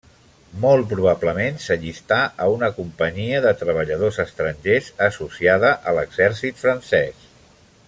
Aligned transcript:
Molt 0.61 0.85
probablement 0.93 1.59
s’allistà 1.65 2.17
a 2.45 2.47
una 2.53 2.69
Companyia 2.79 3.41
de 3.45 3.53
Treballadors 3.61 4.19
Estrangers 4.25 4.89
associada 5.11 5.73
a 5.93 5.95
l’exèrcit 5.99 6.63
francès. 6.67 7.25